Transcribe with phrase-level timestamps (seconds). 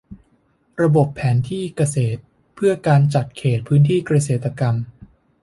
[0.81, 2.19] ระบบแผนที่เกษตร
[2.55, 4.75] เพื่อการจัดเขตพื้นที่เกษตรกรรม